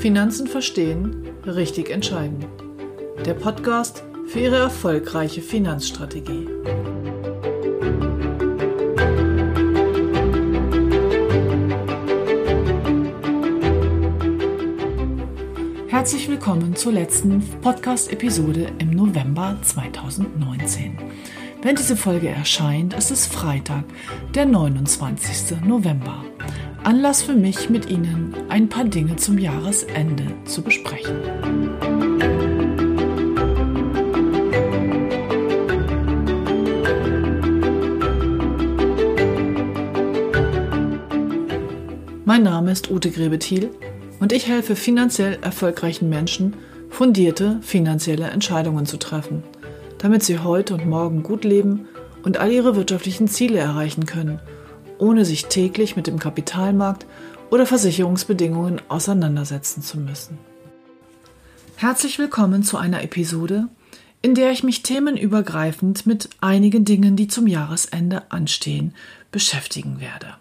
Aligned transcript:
Finanzen 0.00 0.46
verstehen, 0.46 1.28
richtig 1.44 1.90
entscheiden. 1.90 2.44
Der 3.26 3.34
Podcast 3.34 4.02
für 4.26 4.40
Ihre 4.40 4.56
erfolgreiche 4.56 5.42
Finanzstrategie. 5.42 6.48
Herzlich 15.88 16.28
willkommen 16.30 16.74
zur 16.74 16.92
letzten 16.92 17.44
Podcast-Episode 17.60 18.72
im 18.78 18.89
November 19.10 19.56
2019. 19.60 20.96
Wenn 21.62 21.74
diese 21.74 21.96
Folge 21.96 22.28
erscheint, 22.28 22.94
ist 22.94 23.10
es 23.10 23.26
Freitag, 23.26 23.82
der 24.36 24.46
29. 24.46 25.62
November. 25.66 26.24
Anlass 26.84 27.20
für 27.20 27.34
mich, 27.34 27.68
mit 27.68 27.90
Ihnen 27.90 28.36
ein 28.50 28.68
paar 28.68 28.84
Dinge 28.84 29.16
zum 29.16 29.38
Jahresende 29.38 30.26
zu 30.44 30.62
besprechen. 30.62 31.16
Mein 42.24 42.44
Name 42.44 42.70
ist 42.70 42.92
Ute 42.92 43.10
Grebethiel 43.10 43.70
und 44.20 44.32
ich 44.32 44.46
helfe 44.46 44.76
finanziell 44.76 45.38
erfolgreichen 45.42 46.08
Menschen, 46.08 46.54
fundierte 47.00 47.58
finanzielle 47.62 48.26
Entscheidungen 48.26 48.84
zu 48.84 48.98
treffen, 48.98 49.42
damit 49.96 50.22
sie 50.22 50.40
heute 50.40 50.74
und 50.74 50.84
morgen 50.84 51.22
gut 51.22 51.44
leben 51.44 51.88
und 52.24 52.36
all 52.36 52.52
ihre 52.52 52.76
wirtschaftlichen 52.76 53.26
Ziele 53.26 53.58
erreichen 53.58 54.04
können, 54.04 54.38
ohne 54.98 55.24
sich 55.24 55.46
täglich 55.46 55.96
mit 55.96 56.06
dem 56.06 56.18
Kapitalmarkt 56.18 57.06
oder 57.50 57.64
Versicherungsbedingungen 57.64 58.82
auseinandersetzen 58.88 59.82
zu 59.82 59.96
müssen. 59.96 60.36
Herzlich 61.76 62.18
willkommen 62.18 62.64
zu 62.64 62.76
einer 62.76 63.02
Episode, 63.02 63.68
in 64.20 64.34
der 64.34 64.50
ich 64.50 64.62
mich 64.62 64.82
themenübergreifend 64.82 66.04
mit 66.04 66.28
einigen 66.42 66.84
Dingen, 66.84 67.16
die 67.16 67.28
zum 67.28 67.46
Jahresende 67.46 68.30
anstehen, 68.30 68.92
beschäftigen 69.32 70.00
werde. 70.00 70.34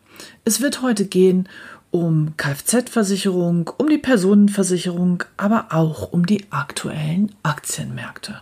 Es 0.44 0.60
wird 0.60 0.82
heute 0.82 1.06
gehen 1.06 1.48
um 1.92 2.34
Kfz-Versicherung, 2.38 3.70
um 3.78 3.90
die 3.90 3.98
Personenversicherung, 3.98 5.24
aber 5.38 5.68
auch 5.72 6.12
um 6.12 6.26
die 6.26 6.46
aktuellen 6.52 7.34
Aktienmärkte. 7.44 8.42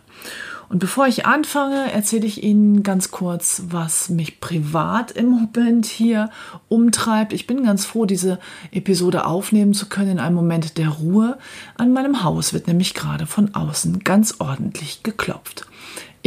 Und 0.69 0.79
bevor 0.79 1.07
ich 1.07 1.25
anfange, 1.25 1.93
erzähle 1.93 2.25
ich 2.25 2.43
Ihnen 2.43 2.83
ganz 2.83 3.09
kurz, 3.09 3.63
was 3.69 4.09
mich 4.09 4.41
privat 4.41 5.11
im 5.11 5.27
Moment 5.27 5.85
hier 5.85 6.29
umtreibt. 6.67 7.31
Ich 7.31 7.47
bin 7.47 7.63
ganz 7.63 7.85
froh, 7.85 8.05
diese 8.05 8.37
Episode 8.71 9.25
aufnehmen 9.25 9.73
zu 9.73 9.87
können 9.87 10.11
in 10.11 10.19
einem 10.19 10.35
Moment 10.35 10.77
der 10.77 10.89
Ruhe. 10.89 11.37
An 11.77 11.93
meinem 11.93 12.23
Haus 12.23 12.51
wird 12.51 12.67
nämlich 12.67 12.93
gerade 12.93 13.27
von 13.27 13.55
außen 13.55 13.99
ganz 13.99 14.35
ordentlich 14.39 15.03
geklopft. 15.03 15.67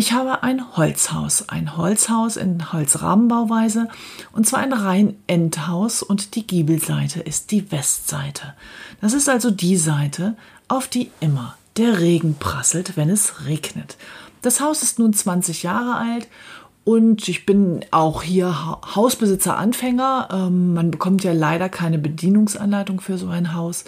Ich 0.00 0.14
habe 0.14 0.42
ein 0.42 0.78
Holzhaus, 0.78 1.50
ein 1.50 1.76
Holzhaus 1.76 2.38
in 2.38 2.72
Holzrahmenbauweise 2.72 3.88
und 4.32 4.46
zwar 4.46 4.60
ein 4.60 4.72
rein 4.72 5.18
Endhaus 5.26 6.02
und 6.02 6.36
die 6.36 6.46
Giebelseite 6.46 7.20
ist 7.20 7.50
die 7.50 7.70
Westseite. 7.70 8.54
Das 9.02 9.12
ist 9.12 9.28
also 9.28 9.50
die 9.50 9.76
Seite, 9.76 10.36
auf 10.68 10.88
die 10.88 11.10
immer 11.20 11.54
der 11.76 12.00
Regen 12.00 12.36
prasselt, 12.36 12.96
wenn 12.96 13.10
es 13.10 13.44
regnet. 13.44 13.98
Das 14.40 14.62
Haus 14.62 14.82
ist 14.82 14.98
nun 14.98 15.12
20 15.12 15.64
Jahre 15.64 15.96
alt 15.96 16.28
und 16.84 17.28
ich 17.28 17.44
bin 17.44 17.84
auch 17.90 18.22
hier 18.22 18.80
Hausbesitzer 18.94 19.58
Anfänger. 19.58 20.28
Ähm, 20.32 20.72
man 20.72 20.90
bekommt 20.90 21.24
ja 21.24 21.34
leider 21.34 21.68
keine 21.68 21.98
Bedienungsanleitung 21.98 23.02
für 23.02 23.18
so 23.18 23.28
ein 23.28 23.52
Haus. 23.52 23.84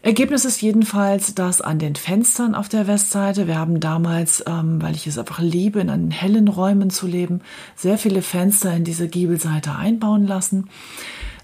Ergebnis 0.00 0.44
ist 0.44 0.62
jedenfalls, 0.62 1.34
dass 1.34 1.60
an 1.60 1.78
den 1.78 1.96
Fenstern 1.96 2.54
auf 2.54 2.68
der 2.68 2.86
Westseite, 2.86 3.48
wir 3.48 3.58
haben 3.58 3.80
damals, 3.80 4.44
ähm, 4.46 4.80
weil 4.80 4.94
ich 4.94 5.06
es 5.06 5.18
einfach 5.18 5.40
liebe, 5.40 5.80
in 5.80 6.10
hellen 6.10 6.46
Räumen 6.46 6.90
zu 6.90 7.06
leben, 7.06 7.40
sehr 7.74 7.98
viele 7.98 8.22
Fenster 8.22 8.74
in 8.74 8.84
diese 8.84 9.08
Giebelseite 9.08 9.74
einbauen 9.74 10.26
lassen. 10.26 10.68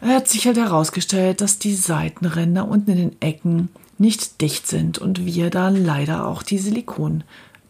Er 0.01 0.17
hat 0.17 0.29
sich 0.29 0.47
halt 0.47 0.57
herausgestellt, 0.57 1.41
dass 1.41 1.59
die 1.59 1.75
Seitenränder 1.75 2.69
unten 2.69 2.93
in 2.93 2.97
den 2.99 3.23
Ecken 3.23 3.71
nicht 3.99 4.41
dicht 4.41 4.67
sind 4.67 4.99
und 4.99 5.25
wir 5.25 5.51
da 5.51 5.69
leider 5.69 6.27
auch 6.27 6.43
die 6.43 6.59
Silikon 6.59 7.25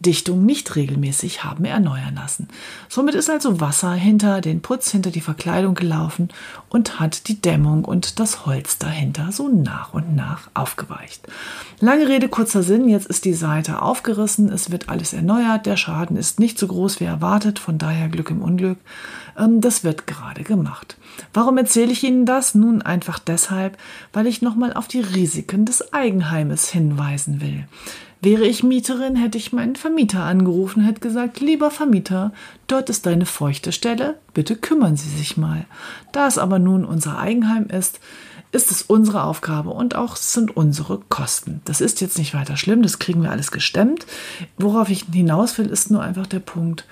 Dichtung 0.05 0.47
nicht 0.47 0.77
regelmäßig 0.77 1.43
haben 1.43 1.65
erneuern 1.65 2.15
lassen. 2.15 2.49
Somit 2.89 3.15
ist 3.15 3.29
also 3.29 3.61
Wasser 3.61 3.93
hinter 3.93 4.41
den 4.41 4.63
Putz, 4.63 4.91
hinter 4.91 5.11
die 5.11 5.21
Verkleidung 5.21 5.75
gelaufen 5.75 6.29
und 6.69 7.01
hat 7.01 7.29
die 7.29 7.41
Dämmung 7.41 7.85
und 7.85 8.21
das 8.21 8.47
Holz 8.47 8.79
dahinter 8.79 9.33
so 9.33 9.49
nach 9.49 9.95
und 9.95 10.15
nach 10.15 10.49
aufgeweicht. 10.55 11.27
Lange 11.81 12.09
Rede, 12.09 12.29
kurzer 12.29 12.63
Sinn, 12.63 12.89
jetzt 12.89 13.07
ist 13.07 13.25
die 13.25 13.35
Seite 13.35 13.83
aufgerissen, 13.83 14.51
es 14.53 14.71
wird 14.71 14.89
alles 14.89 15.13
erneuert, 15.13 15.67
der 15.67 15.77
Schaden 15.77 16.17
ist 16.17 16.39
nicht 16.39 16.59
so 16.59 16.69
groß 16.69 17.01
wie 17.01 17.05
erwartet, 17.05 17.59
von 17.59 17.79
daher 17.79 18.09
Glück 18.09 18.31
im 18.31 18.43
Unglück. 18.43 18.79
Ähm, 19.39 19.61
das 19.61 19.85
wird 19.85 20.07
gerade 20.07 20.45
gemacht. 20.45 20.97
Warum 21.33 21.59
erzähle 21.59 21.93
ich 21.93 22.05
Ihnen 22.05 22.27
das? 22.27 22.55
Nun 22.55 22.83
einfach 22.83 23.19
deshalb, 23.19 23.79
weil 24.13 24.27
ich 24.27 24.43
nochmal 24.43 24.73
auf 24.73 24.89
die 24.89 25.01
Risiken 25.01 25.65
des 25.65 25.93
Eigenheimes 25.93 26.69
hinweisen 26.69 27.41
will. 27.41 27.67
Wäre 28.25 28.47
ich 28.47 28.63
Mieterin, 28.63 29.17
hätte 29.17 29.37
ich 29.37 29.53
meinen 29.53 29.77
Vermieter 29.77 30.23
angerufen 30.23 30.81
und 30.81 30.87
hätte 30.87 31.01
gesagt, 31.01 31.41
lieber 31.41 31.71
Vermieter, 31.71 32.33
dort 32.69 32.89
ist 32.89 33.05
deine 33.05 33.27
feuchte 33.27 33.71
Stelle, 33.71 34.19
bitte 34.33 34.57
kümmern 34.57 34.97
Sie 34.97 35.11
sich 35.11 35.37
mal. 35.37 35.67
Da 36.13 36.27
es 36.27 36.39
aber 36.39 36.59
nun 36.59 36.87
unser 36.87 37.19
Eigenheim 37.19 37.67
ist, 37.67 38.01
ist 38.51 38.71
es 38.71 38.81
unsere 38.81 39.25
Aufgabe 39.25 39.71
und 39.71 39.95
auch 39.95 40.17
sind 40.17 40.57
unsere 40.57 41.01
Kosten. 41.11 41.61
Das 41.67 41.83
ist 41.83 42.01
jetzt 42.01 42.17
nicht 42.17 42.33
weiter 42.33 42.57
schlimm, 42.57 42.81
das 42.81 42.99
kriegen 42.99 43.23
wir 43.23 43.31
alles 43.31 43.51
gestemmt. 43.51 44.07
Worauf 44.57 44.89
ich 44.89 45.05
hinaus 45.13 45.59
will, 45.59 45.67
ist 45.67 45.91
nur 45.91 46.03
einfach 46.03 46.27
der 46.27 46.39
Punkt, 46.39 46.87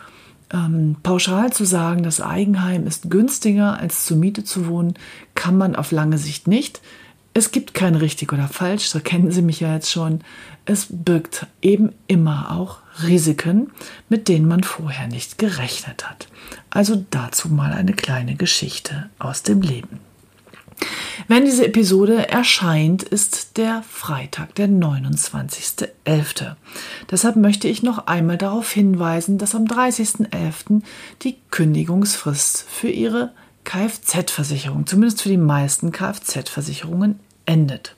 ähm, 0.53 0.97
pauschal 1.03 1.51
zu 1.51 1.65
sagen, 1.65 2.03
das 2.03 2.21
Eigenheim 2.21 2.87
ist 2.87 3.11
günstiger 3.11 3.79
als 3.79 4.05
zur 4.05 4.19
Miete 4.19 4.45
zu 4.45 4.67
wohnen, 4.67 4.99
kann 5.35 5.57
man 5.57 5.77
auf 5.77 5.93
lange 5.93 6.19
Sicht 6.19 6.47
nicht. 6.47 6.83
Es 7.33 7.53
gibt 7.53 7.73
kein 7.73 7.95
richtig 7.95 8.35
oder 8.35 8.49
falsch, 8.49 8.91
da 8.91 9.01
kennen 9.01 9.31
Sie 9.31 9.41
mich 9.41 9.61
ja 9.61 9.73
jetzt 9.73 9.91
schon. 9.91 10.21
Es 10.65 10.87
birgt 10.91 11.47
eben 11.61 11.93
immer 12.07 12.53
auch 12.53 12.79
Risiken, 13.03 13.71
mit 14.09 14.29
denen 14.29 14.47
man 14.47 14.63
vorher 14.63 15.09
nicht 15.09 15.39
gerechnet 15.39 16.09
hat. 16.09 16.29
Also 16.71 17.05
dazu 17.11 17.49
mal 17.49 17.73
eine 17.73 17.95
kleine 17.95 18.37
Geschichte 18.37 19.11
aus 19.19 19.43
dem 19.43 19.61
Leben. 19.61 20.01
Wenn 21.29 21.45
diese 21.45 21.67
Episode 21.67 22.29
erscheint, 22.29 23.03
ist 23.03 23.57
der 23.57 23.83
Freitag, 23.89 24.55
der 24.57 24.69
29.11. 24.69 26.57
Deshalb 27.11 27.37
möchte 27.37 27.69
ich 27.69 27.83
noch 27.83 28.07
einmal 28.07 28.39
darauf 28.39 28.71
hinweisen, 28.73 29.39
dass 29.39 29.55
am 29.55 29.65
30.11. 29.65 30.83
die 31.23 31.37
Kündigungsfrist 31.51 32.67
für 32.69 32.89
Ihre 32.89 33.33
Kfz-Versicherung, 33.65 34.87
zumindest 34.87 35.23
für 35.23 35.29
die 35.29 35.37
meisten 35.37 35.93
Kfz-Versicherungen, 35.93 37.21
endet. 37.47 37.95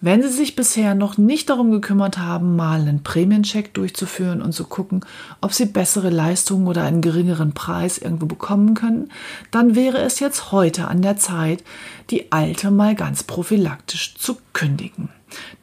Wenn 0.00 0.22
Sie 0.22 0.28
sich 0.28 0.54
bisher 0.54 0.94
noch 0.94 1.18
nicht 1.18 1.50
darum 1.50 1.72
gekümmert 1.72 2.18
haben, 2.18 2.54
mal 2.54 2.80
einen 2.80 3.02
Prämiencheck 3.02 3.74
durchzuführen 3.74 4.40
und 4.40 4.52
zu 4.52 4.64
gucken, 4.64 5.04
ob 5.40 5.52
Sie 5.52 5.66
bessere 5.66 6.10
Leistungen 6.10 6.68
oder 6.68 6.84
einen 6.84 7.00
geringeren 7.00 7.52
Preis 7.52 7.98
irgendwo 7.98 8.26
bekommen 8.26 8.74
können, 8.74 9.10
dann 9.50 9.74
wäre 9.74 9.98
es 9.98 10.20
jetzt 10.20 10.52
heute 10.52 10.86
an 10.86 11.02
der 11.02 11.16
Zeit, 11.16 11.64
die 12.10 12.30
alte 12.30 12.70
mal 12.70 12.94
ganz 12.94 13.24
prophylaktisch 13.24 14.14
zu 14.16 14.36
kündigen. 14.52 15.08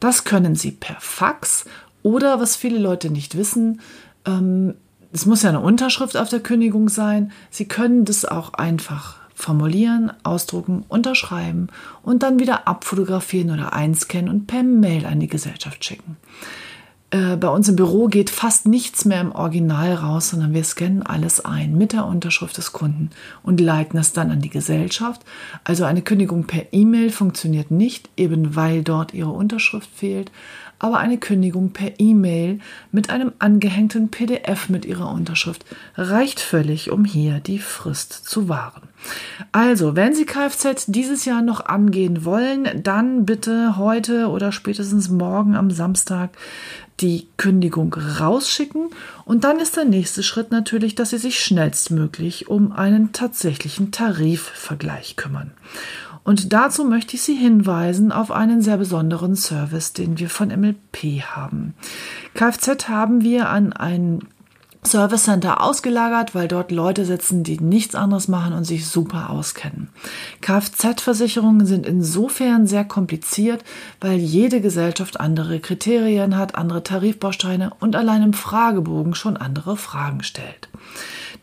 Das 0.00 0.24
können 0.24 0.54
Sie 0.54 0.70
per 0.70 0.96
Fax 1.00 1.64
oder, 2.02 2.38
was 2.38 2.56
viele 2.56 2.78
Leute 2.78 3.08
nicht 3.08 3.38
wissen, 3.38 3.80
ähm, 4.26 4.74
es 5.12 5.24
muss 5.24 5.42
ja 5.42 5.48
eine 5.48 5.60
Unterschrift 5.60 6.14
auf 6.16 6.28
der 6.28 6.40
Kündigung 6.40 6.90
sein. 6.90 7.32
Sie 7.50 7.66
können 7.66 8.04
das 8.04 8.26
auch 8.26 8.52
einfach 8.52 9.16
formulieren, 9.36 10.10
ausdrucken, 10.24 10.84
unterschreiben 10.88 11.68
und 12.02 12.24
dann 12.24 12.40
wieder 12.40 12.66
abfotografieren 12.66 13.50
oder 13.50 13.74
einscannen 13.74 14.30
und 14.30 14.46
per 14.46 14.64
Mail 14.64 15.06
an 15.06 15.20
die 15.20 15.28
Gesellschaft 15.28 15.84
schicken. 15.84 16.16
Äh, 17.10 17.36
bei 17.36 17.48
uns 17.48 17.68
im 17.68 17.76
Büro 17.76 18.08
geht 18.08 18.30
fast 18.30 18.66
nichts 18.66 19.04
mehr 19.04 19.20
im 19.20 19.32
Original 19.32 19.94
raus, 19.94 20.30
sondern 20.30 20.54
wir 20.54 20.64
scannen 20.64 21.04
alles 21.04 21.44
ein 21.44 21.76
mit 21.76 21.92
der 21.92 22.06
Unterschrift 22.06 22.56
des 22.56 22.72
Kunden 22.72 23.10
und 23.42 23.60
leiten 23.60 23.98
es 23.98 24.12
dann 24.12 24.30
an 24.30 24.40
die 24.40 24.50
Gesellschaft. 24.50 25.22
Also 25.62 25.84
eine 25.84 26.02
Kündigung 26.02 26.44
per 26.44 26.72
E-Mail 26.72 27.10
funktioniert 27.10 27.70
nicht, 27.70 28.08
eben 28.16 28.56
weil 28.56 28.82
dort 28.82 29.14
ihre 29.14 29.30
Unterschrift 29.30 29.88
fehlt. 29.94 30.32
Aber 30.78 30.98
eine 30.98 31.18
Kündigung 31.18 31.70
per 31.70 31.98
E-Mail 31.98 32.60
mit 32.92 33.10
einem 33.10 33.32
angehängten 33.38 34.10
PDF 34.10 34.68
mit 34.68 34.84
Ihrer 34.84 35.10
Unterschrift 35.10 35.64
reicht 35.96 36.40
völlig, 36.40 36.90
um 36.90 37.04
hier 37.04 37.40
die 37.40 37.58
Frist 37.58 38.12
zu 38.12 38.48
wahren. 38.48 38.82
Also, 39.52 39.96
wenn 39.96 40.14
Sie 40.14 40.26
Kfz 40.26 40.86
dieses 40.86 41.24
Jahr 41.24 41.42
noch 41.42 41.64
angehen 41.64 42.24
wollen, 42.24 42.82
dann 42.82 43.24
bitte 43.24 43.76
heute 43.76 44.28
oder 44.28 44.52
spätestens 44.52 45.08
morgen 45.08 45.54
am 45.54 45.70
Samstag 45.70 46.30
die 47.00 47.28
Kündigung 47.36 47.94
rausschicken 47.94 48.88
und 49.24 49.44
dann 49.44 49.58
ist 49.60 49.76
der 49.76 49.84
nächste 49.84 50.22
Schritt 50.22 50.50
natürlich, 50.50 50.94
dass 50.94 51.10
Sie 51.10 51.18
sich 51.18 51.42
schnellstmöglich 51.42 52.48
um 52.48 52.72
einen 52.72 53.12
tatsächlichen 53.12 53.92
Tarifvergleich 53.92 55.16
kümmern. 55.16 55.52
Und 56.26 56.52
dazu 56.52 56.84
möchte 56.84 57.14
ich 57.14 57.22
Sie 57.22 57.36
hinweisen 57.36 58.10
auf 58.10 58.32
einen 58.32 58.60
sehr 58.60 58.78
besonderen 58.78 59.36
Service, 59.36 59.92
den 59.92 60.18
wir 60.18 60.28
von 60.28 60.48
MLP 60.48 61.22
haben. 61.22 61.74
Kfz 62.34 62.88
haben 62.88 63.22
wir 63.22 63.48
an 63.48 63.72
ein 63.72 64.22
Service 64.84 65.22
Center 65.22 65.62
ausgelagert, 65.62 66.34
weil 66.34 66.48
dort 66.48 66.72
Leute 66.72 67.04
sitzen, 67.04 67.44
die 67.44 67.60
nichts 67.60 67.94
anderes 67.94 68.26
machen 68.26 68.54
und 68.54 68.64
sich 68.64 68.88
super 68.88 69.30
auskennen. 69.30 69.88
Kfz-Versicherungen 70.40 71.64
sind 71.64 71.86
insofern 71.86 72.66
sehr 72.66 72.84
kompliziert, 72.84 73.62
weil 74.00 74.18
jede 74.18 74.60
Gesellschaft 74.60 75.20
andere 75.20 75.60
Kriterien 75.60 76.36
hat, 76.36 76.56
andere 76.56 76.82
Tarifbausteine 76.82 77.70
und 77.78 77.94
allein 77.94 78.24
im 78.24 78.32
Fragebogen 78.32 79.14
schon 79.14 79.36
andere 79.36 79.76
Fragen 79.76 80.24
stellt 80.24 80.68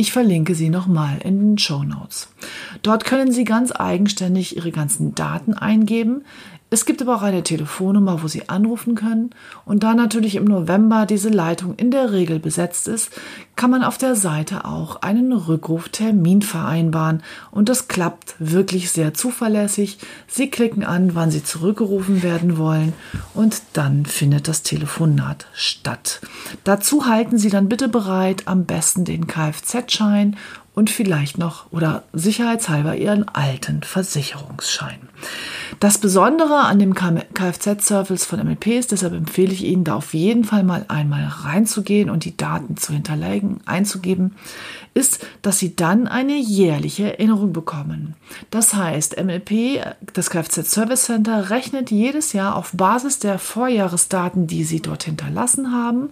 Ich 0.00 0.12
verlinke 0.12 0.54
sie 0.54 0.70
nochmal 0.70 1.18
in 1.24 1.40
den 1.40 1.58
Show 1.58 1.82
Notes. 1.82 2.28
Dort 2.82 3.04
können 3.04 3.32
Sie 3.32 3.42
ganz 3.42 3.72
eigenständig 3.72 4.56
Ihre 4.56 4.70
ganzen 4.70 5.16
Daten 5.16 5.54
eingeben. 5.54 6.22
Es 6.70 6.84
gibt 6.84 7.00
aber 7.00 7.16
auch 7.16 7.22
eine 7.22 7.42
Telefonnummer, 7.42 8.22
wo 8.22 8.28
Sie 8.28 8.48
anrufen 8.50 8.94
können. 8.94 9.30
Und 9.64 9.82
da 9.82 9.94
natürlich 9.94 10.34
im 10.34 10.44
November 10.44 11.06
diese 11.06 11.30
Leitung 11.30 11.74
in 11.76 11.90
der 11.90 12.12
Regel 12.12 12.38
besetzt 12.38 12.88
ist, 12.88 13.10
kann 13.56 13.70
man 13.70 13.82
auf 13.82 13.96
der 13.96 14.14
Seite 14.14 14.66
auch 14.66 15.00
einen 15.00 15.32
Rückruftermin 15.32 16.42
vereinbaren. 16.42 17.22
Und 17.50 17.70
das 17.70 17.88
klappt 17.88 18.34
wirklich 18.38 18.90
sehr 18.90 19.14
zuverlässig. 19.14 19.98
Sie 20.26 20.50
klicken 20.50 20.84
an, 20.84 21.14
wann 21.14 21.30
Sie 21.30 21.42
zurückgerufen 21.42 22.22
werden 22.22 22.58
wollen. 22.58 22.92
Und 23.32 23.62
dann 23.72 24.04
findet 24.04 24.46
das 24.46 24.62
Telefonat 24.62 25.46
statt. 25.54 26.20
Dazu 26.64 27.06
halten 27.06 27.38
Sie 27.38 27.48
dann 27.48 27.70
bitte 27.70 27.88
bereit, 27.88 28.42
am 28.44 28.66
besten 28.66 29.06
den 29.06 29.26
Kfz-Schein 29.26 30.36
und 30.78 30.90
vielleicht 30.90 31.38
noch 31.38 31.72
oder 31.72 32.04
sicherheitshalber 32.12 32.94
Ihren 32.94 33.28
alten 33.28 33.82
Versicherungsschein. 33.82 35.00
Das 35.80 35.98
Besondere 35.98 36.60
an 36.60 36.78
dem 36.78 36.94
Kfz-Service 36.94 38.24
von 38.24 38.38
MLP 38.44 38.68
ist, 38.68 38.92
deshalb 38.92 39.12
empfehle 39.12 39.52
ich 39.52 39.64
Ihnen, 39.64 39.82
da 39.82 39.96
auf 39.96 40.14
jeden 40.14 40.44
Fall 40.44 40.62
mal 40.62 40.84
einmal 40.86 41.26
reinzugehen 41.26 42.10
und 42.10 42.24
die 42.24 42.36
Daten 42.36 42.76
zu 42.76 42.92
hinterlegen, 42.92 43.60
einzugeben, 43.66 44.36
ist, 44.94 45.26
dass 45.42 45.58
Sie 45.58 45.76
dann 45.76 46.06
eine 46.06 46.36
jährliche 46.36 47.18
Erinnerung 47.18 47.52
bekommen. 47.52 48.14
Das 48.50 48.74
heißt, 48.74 49.22
MLP, 49.22 49.80
das 50.12 50.30
Kfz-Service 50.30 51.04
Center, 51.04 51.50
rechnet 51.50 51.90
jedes 51.90 52.32
Jahr 52.32 52.56
auf 52.56 52.72
Basis 52.72 53.18
der 53.18 53.38
Vorjahresdaten, 53.38 54.46
die 54.46 54.64
Sie 54.64 54.80
dort 54.80 55.04
hinterlassen 55.04 55.72
haben, 55.72 56.10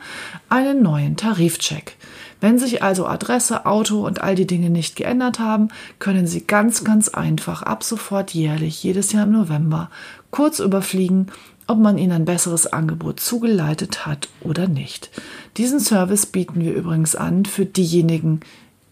einen 0.48 0.82
neuen 0.82 1.16
Tarifcheck. 1.16 1.96
Wenn 2.40 2.58
sich 2.58 2.82
also 2.82 3.06
Adresse, 3.06 3.66
Auto 3.66 4.06
und 4.06 4.20
all 4.20 4.34
die 4.34 4.46
Dinge 4.46 4.70
nicht 4.70 4.96
geändert 4.96 5.38
haben, 5.38 5.68
können 5.98 6.26
Sie 6.26 6.42
ganz, 6.42 6.84
ganz 6.84 7.08
einfach 7.08 7.62
ab 7.62 7.82
sofort 7.82 8.32
jährlich, 8.34 8.82
jedes 8.82 9.12
Jahr 9.12 9.24
im 9.24 9.32
November, 9.32 9.90
kurz 10.30 10.58
überfliegen, 10.58 11.30
ob 11.66 11.78
man 11.78 11.98
Ihnen 11.98 12.12
ein 12.12 12.24
besseres 12.24 12.66
Angebot 12.66 13.20
zugeleitet 13.20 14.06
hat 14.06 14.28
oder 14.40 14.68
nicht. 14.68 15.10
Diesen 15.56 15.80
Service 15.80 16.26
bieten 16.26 16.60
wir 16.60 16.74
übrigens 16.74 17.16
an 17.16 17.44
für 17.44 17.66
diejenigen, 17.66 18.40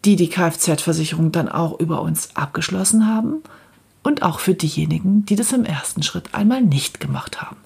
die 0.05 0.17
die 0.17 0.29
Kfz-Versicherung 0.29 1.33
dann 1.33 1.49
auch 1.49 1.79
über 1.81 2.03
uns 2.03 2.31
abgeschlossen 2.35 3.06
haben 3.06 3.43
und 4.03 4.23
auch 4.23 4.39
für 4.39 4.55
diejenigen, 4.55 5.25
die 5.27 5.35
das 5.35 5.53
im 5.53 5.65
ersten 5.65 6.03
Schritt 6.03 6.35
einmal 6.35 6.61
nicht 6.61 7.01
gemacht 7.01 7.41
haben. 7.43 7.56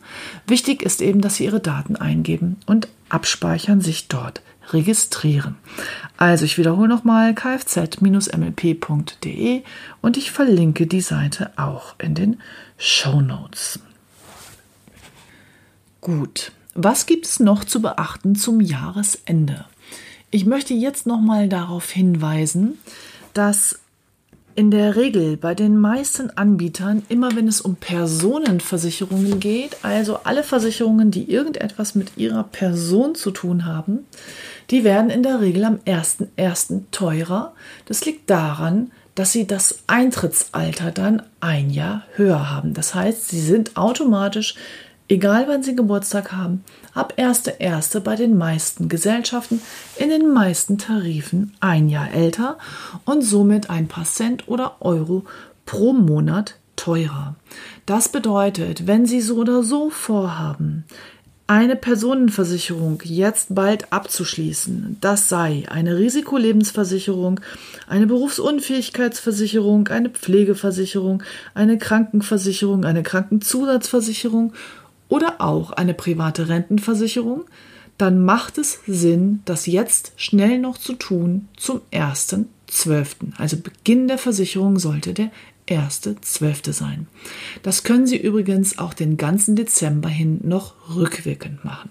Wichtig 0.47 0.83
ist 0.83 1.03
eben, 1.03 1.21
dass 1.21 1.35
Sie 1.37 1.45
Ihre 1.45 1.61
Daten 1.61 1.97
eingeben 1.97 2.57
und 2.67 2.89
abspeichern, 3.09 3.81
sich 3.81 4.09
dort 4.09 4.43
registrieren. 4.73 5.57
Also 6.17 6.45
ich 6.45 6.59
wiederhole 6.59 6.89
nochmal 6.89 7.35
kfz-mlp.de 7.35 8.03
und 10.01 10.17
ich 10.17 10.31
verlinke 10.31 10.87
die 10.87 11.01
Seite 11.01 11.51
auch 11.57 11.95
in 11.99 12.15
den 12.15 12.41
Show 12.77 13.21
Notes. 13.21 13.81
Gut, 16.01 16.53
was 16.75 17.07
gibt 17.07 17.27
es 17.27 17.41
noch 17.41 17.65
zu 17.65 17.83
beachten 17.83 18.37
zum 18.37 18.61
Jahresende? 18.61 19.65
Ich 20.31 20.45
möchte 20.45 20.75
jetzt 20.75 21.07
nochmal 21.07 21.49
darauf 21.49 21.91
hinweisen, 21.91 22.79
dass 23.33 23.79
in 24.55 24.71
der 24.71 24.97
Regel 24.97 25.37
bei 25.37 25.55
den 25.55 25.79
meisten 25.79 26.31
Anbietern, 26.31 27.05
immer 27.09 27.35
wenn 27.37 27.49
es 27.49 27.61
um 27.61 27.77
Personenversicherungen 27.77 29.41
geht, 29.41 29.85
also 29.85 30.19
alle 30.25 30.43
Versicherungen, 30.43 31.11
die 31.11 31.31
irgendetwas 31.31 31.95
mit 31.95 32.17
ihrer 32.17 32.43
Person 32.43 33.15
zu 33.15 33.31
tun 33.31 33.65
haben, 33.65 34.01
die 34.71 34.85
werden 34.85 35.11
in 35.11 35.23
der 35.23 35.41
Regel 35.41 35.65
am 35.65 35.77
1.1. 35.87 36.83
teurer. 36.91 37.55
Das 37.87 38.05
liegt 38.05 38.29
daran, 38.29 38.91
dass 39.15 39.33
sie 39.33 39.47
das 39.47 39.79
Eintrittsalter 39.87 40.91
dann 40.91 41.23
ein 41.41 41.71
Jahr 41.71 42.03
höher 42.17 42.51
haben. 42.51 42.75
Das 42.75 42.95
heißt, 42.95 43.29
sie 43.29 43.41
sind 43.41 43.77
automatisch, 43.77 44.57
egal 45.09 45.49
wann 45.49 45.63
sie 45.63 45.75
Geburtstag 45.75 46.33
haben, 46.33 46.65
ab 46.95 47.15
1.1. 47.17 48.01
bei 48.01 48.17
den 48.17 48.37
meisten 48.37 48.89
Gesellschaften 48.89 49.61
in 49.97 50.11
den 50.11 50.33
meisten 50.33 50.79
Tarifen 50.79 51.55
ein 51.61 51.89
Jahr 51.89 52.13
älter 52.13 52.59
und 53.05 53.23
somit 53.23 53.71
ein 53.71 53.89
paar 53.89 54.05
Cent 54.05 54.49
oder 54.49 54.77
Euro 54.81 55.25
pro 55.67 55.93
Monat 55.93 56.57
teurer. 56.77 57.35
Das 57.87 58.09
bedeutet, 58.09 58.87
wenn 58.87 59.07
Sie 59.07 59.21
so 59.21 59.37
oder 59.37 59.63
so 59.63 59.91
vorhaben, 59.91 60.85
eine 61.49 61.77
Personenversicherung 61.77 63.01
jetzt 63.05 63.55
bald 63.55 63.91
abzuschließen, 63.91 64.99
das 65.01 65.31
sei 65.31 65.65
eine 65.71 65.97
Risikolebensversicherung, 65.97 67.41
eine 67.87 68.07
Berufsunfähigkeitsversicherung, 68.07 69.89
eine 69.89 70.11
Pflegeversicherung, 70.11 71.23
eine 71.55 71.79
Krankenversicherung, 71.79 72.85
eine 72.85 73.03
Krankenzusatzversicherung 73.03 74.53
oder 75.09 75.41
auch 75.41 75.73
eine 75.73 75.95
private 75.95 76.49
Rentenversicherung, 76.49 77.45
dann 77.99 78.25
macht 78.25 78.59
es 78.59 78.81
Sinn, 78.87 79.41
das 79.45 79.67
jetzt 79.67 80.13
schnell 80.17 80.59
noch 80.59 80.79
zu 80.79 80.95
tun 80.95 81.49
zum 81.57 81.81
1.12. 81.93 83.33
Also 83.37 83.57
Beginn 83.57 84.07
der 84.07 84.19
Versicherung 84.19 84.79
sollte 84.79 85.15
der 85.15 85.31
1.12. 85.69 86.73
sein. 86.73 87.09
Das 87.63 87.83
können 87.83 88.07
Sie 88.07 88.17
übrigens 88.17 88.79
auch 88.79 88.95
den 88.95 89.17
ganzen 89.17 89.57
Dezember 89.57 90.09
hin 90.09 90.41
noch 90.45 90.75
rückwirkend 90.95 91.65
machen. 91.65 91.91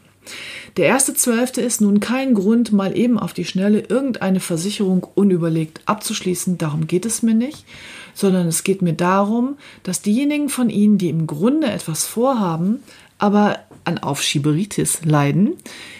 Der 0.75 0.95
1.12. 0.95 1.59
ist 1.61 1.81
nun 1.81 1.99
kein 1.99 2.33
Grund, 2.33 2.71
mal 2.71 2.97
eben 2.97 3.17
auf 3.17 3.33
die 3.33 3.45
Schnelle 3.45 3.79
irgendeine 3.79 4.39
Versicherung 4.39 5.07
unüberlegt 5.15 5.81
abzuschließen. 5.85 6.57
Darum 6.57 6.87
geht 6.87 7.05
es 7.05 7.23
mir 7.23 7.33
nicht, 7.33 7.65
sondern 8.13 8.47
es 8.47 8.63
geht 8.63 8.81
mir 8.81 8.93
darum, 8.93 9.57
dass 9.83 10.01
diejenigen 10.01 10.49
von 10.49 10.69
Ihnen, 10.69 10.97
die 10.97 11.09
im 11.09 11.27
Grunde 11.27 11.67
etwas 11.67 12.05
vorhaben, 12.05 12.83
aber 13.17 13.59
an 13.83 13.97
Aufschieberitis 13.97 15.05
leiden, 15.05 15.53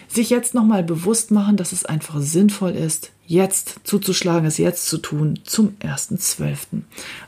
sich 0.08 0.30
jetzt 0.30 0.54
nochmal 0.54 0.82
bewusst 0.82 1.30
machen, 1.30 1.56
dass 1.56 1.72
es 1.72 1.84
einfach 1.84 2.20
sinnvoll 2.20 2.72
ist, 2.72 3.10
jetzt 3.26 3.80
zuzuschlagen, 3.84 4.46
es 4.46 4.56
jetzt 4.56 4.86
zu 4.86 4.98
tun, 4.98 5.38
zum 5.44 5.76
1.12. 5.80 6.82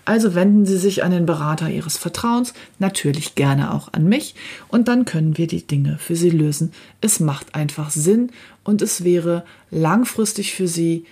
Also 0.06 0.34
wenden 0.34 0.64
Sie 0.64 0.78
sich 0.78 1.04
an 1.04 1.10
den 1.10 1.26
Berater 1.26 1.68
Ihres 1.68 1.98
Vertrauens, 1.98 2.54
natürlich 2.78 3.34
gerne 3.34 3.74
auch 3.74 3.92
an 3.92 4.08
mich, 4.08 4.34
und 4.68 4.88
dann 4.88 5.04
können 5.04 5.36
wir 5.36 5.46
die 5.46 5.66
Dinge 5.66 5.98
für 5.98 6.16
Sie 6.16 6.30
lösen. 6.30 6.72
Es 7.00 7.20
macht 7.20 7.54
einfach 7.54 7.90
Sinn 7.90 8.30
und 8.64 8.80
es 8.80 9.04
wäre 9.04 9.44
langfristig 9.70 10.54
für 10.54 10.68
Sie 10.68 11.04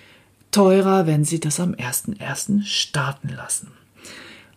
teurer, 0.50 1.06
wenn 1.06 1.24
Sie 1.24 1.38
das 1.38 1.60
am 1.60 1.74
1.1. 1.74 2.64
starten 2.64 3.28
lassen. 3.28 3.77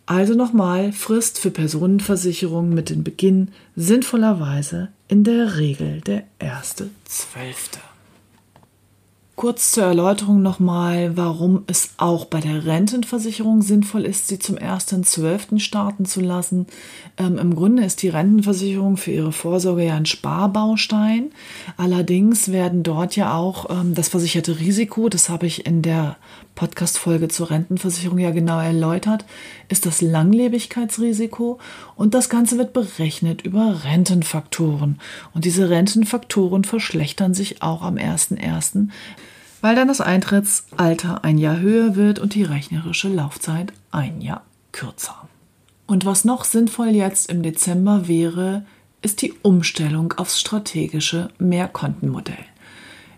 Also 0.06 0.34
nochmal, 0.34 0.92
Frist 0.92 1.40
für 1.40 1.52
Personenversicherung 1.52 2.70
mit 2.70 2.90
dem 2.90 3.04
Beginn 3.04 3.50
sinnvollerweise 3.76 4.90
in 5.08 5.24
der 5.24 5.58
Regel 5.58 6.02
der 6.02 6.24
erste 6.40 6.90
Zwölfte. 7.06 7.80
Kurz 9.42 9.72
zur 9.72 9.86
Erläuterung 9.86 10.44
nochmal, 10.44 11.18
warum 11.18 11.64
es 11.66 11.96
auch 11.98 12.26
bei 12.26 12.42
der 12.42 12.68
Rentenversicherung 12.68 13.64
sinnvoll 13.64 14.06
ist, 14.06 14.28
sie 14.28 14.38
zum 14.38 14.56
1.12. 14.56 15.58
starten 15.58 16.06
zu 16.06 16.22
lassen. 16.22 16.68
Ähm, 17.18 17.40
Im 17.40 17.56
Grunde 17.56 17.84
ist 17.84 18.04
die 18.04 18.10
Rentenversicherung 18.10 18.98
für 18.98 19.10
ihre 19.10 19.32
Vorsorge 19.32 19.84
ja 19.84 19.96
ein 19.96 20.06
Sparbaustein. 20.06 21.32
Allerdings 21.76 22.52
werden 22.52 22.84
dort 22.84 23.16
ja 23.16 23.34
auch 23.34 23.72
ähm, 23.72 23.96
das 23.96 24.10
versicherte 24.10 24.60
Risiko, 24.60 25.10
das 25.10 25.28
habe 25.28 25.48
ich 25.48 25.66
in 25.66 25.82
der 25.82 26.18
Podcast-Folge 26.54 27.28
zur 27.30 27.50
Rentenversicherung 27.50 28.20
ja 28.20 28.30
genau 28.30 28.60
erläutert, 28.60 29.26
ist 29.70 29.88
das 29.88 30.02
Langlebigkeitsrisiko 30.02 31.58
und 31.96 32.14
das 32.14 32.30
Ganze 32.30 32.60
wird 32.60 32.74
berechnet 32.74 33.42
über 33.42 33.86
Rentenfaktoren. 33.86 35.00
Und 35.34 35.46
diese 35.46 35.72
Rentenfaktoren 35.72 36.64
verschlechtern 36.64 37.34
sich 37.34 37.64
auch 37.64 37.82
am 37.82 37.96
1.1., 37.96 38.90
weil 39.62 39.76
dann 39.76 39.88
das 39.88 40.02
Eintrittsalter 40.02 41.24
ein 41.24 41.38
Jahr 41.38 41.60
höher 41.60 41.96
wird 41.96 42.20
und 42.20 42.36
die 42.36 42.44
rechnerische 42.44 43.08
Laufzeit 43.08 43.72
ein 43.92 44.22
Jahr 44.22 44.44
kürzer. 44.72 45.30
Und 45.88 46.06
was 46.06 46.26
noch 46.26 46.44
sinnvoll 46.44 46.90
jetzt 46.90 47.30
im 47.30 47.44
Dezember 47.44 48.08
wäre, 48.08 48.66
ist 49.02 49.22
die 49.22 49.34
Umstellung 49.42 50.14
aufs 50.14 50.40
strategische 50.40 51.30
Mehrkontenmodell. 51.40 52.46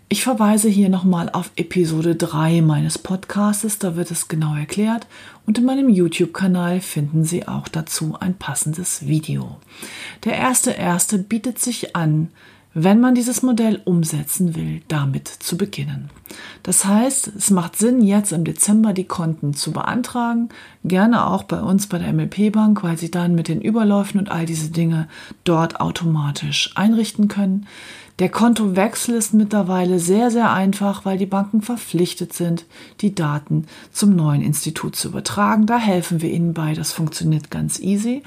Ich 0.08 0.22
verweise 0.22 0.68
hier 0.68 0.90
nochmal 0.90 1.30
auf 1.30 1.50
Episode 1.56 2.14
3 2.14 2.60
meines 2.60 2.98
Podcastes, 2.98 3.78
da 3.78 3.96
wird 3.96 4.10
es 4.10 4.28
genau 4.28 4.54
erklärt 4.54 5.06
und 5.46 5.58
in 5.58 5.64
meinem 5.64 5.88
YouTube-Kanal 5.88 6.80
finden 6.80 7.24
Sie 7.24 7.48
auch 7.48 7.68
dazu 7.68 8.16
ein 8.20 8.34
passendes 8.34 9.06
Video. 9.06 9.56
Der 10.24 10.34
erste 10.34 10.72
erste 10.72 11.18
bietet 11.18 11.58
sich 11.58 11.96
an, 11.96 12.28
wenn 12.74 13.00
man 13.00 13.14
dieses 13.14 13.42
Modell 13.42 13.80
umsetzen 13.84 14.56
will, 14.56 14.82
damit 14.88 15.28
zu 15.28 15.56
beginnen. 15.56 16.10
Das 16.64 16.84
heißt, 16.84 17.32
es 17.36 17.50
macht 17.50 17.76
Sinn, 17.76 18.02
jetzt 18.02 18.32
im 18.32 18.44
Dezember 18.44 18.92
die 18.92 19.04
Konten 19.04 19.54
zu 19.54 19.72
beantragen, 19.72 20.48
gerne 20.82 21.26
auch 21.26 21.44
bei 21.44 21.60
uns 21.60 21.86
bei 21.86 21.98
der 21.98 22.12
MLP 22.12 22.52
Bank, 22.52 22.82
weil 22.82 22.98
Sie 22.98 23.10
dann 23.10 23.34
mit 23.34 23.48
den 23.48 23.60
Überläufen 23.60 24.18
und 24.18 24.30
all 24.30 24.44
diese 24.44 24.70
Dinge 24.70 25.08
dort 25.44 25.80
automatisch 25.80 26.72
einrichten 26.74 27.28
können. 27.28 27.66
Der 28.20 28.28
Kontowechsel 28.28 29.16
ist 29.16 29.34
mittlerweile 29.34 29.98
sehr, 29.98 30.30
sehr 30.30 30.52
einfach, 30.52 31.04
weil 31.04 31.18
die 31.18 31.26
Banken 31.26 31.62
verpflichtet 31.62 32.32
sind, 32.32 32.64
die 33.00 33.12
Daten 33.12 33.66
zum 33.90 34.14
neuen 34.14 34.40
Institut 34.40 34.94
zu 34.94 35.08
übertragen. 35.08 35.66
Da 35.66 35.78
helfen 35.78 36.22
wir 36.22 36.30
Ihnen 36.30 36.54
bei. 36.54 36.74
Das 36.74 36.92
funktioniert 36.92 37.50
ganz 37.50 37.80
easy. 37.80 38.22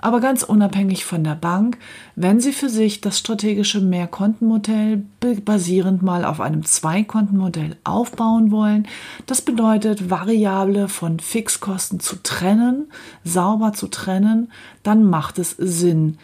Aber 0.00 0.20
ganz 0.20 0.44
unabhängig 0.44 1.04
von 1.04 1.24
der 1.24 1.34
Bank, 1.34 1.76
wenn 2.14 2.38
Sie 2.38 2.52
für 2.52 2.68
sich 2.68 3.00
das 3.00 3.18
strategische 3.18 3.80
Mehrkontenmodell 3.80 5.02
basierend 5.44 6.02
mal 6.02 6.24
auf 6.24 6.40
einem 6.40 6.64
Zweikontenmodell 6.64 7.74
aufbauen 7.82 8.52
wollen, 8.52 8.86
das 9.26 9.42
bedeutet, 9.42 10.08
Variable 10.08 10.86
von 10.86 11.18
Fixkosten 11.18 11.98
zu 11.98 12.22
trennen, 12.22 12.92
sauber 13.24 13.72
zu 13.72 13.88
trennen, 13.88 14.52
dann 14.84 15.02
macht 15.02 15.40
es 15.40 15.56
Sinn, 15.58 16.18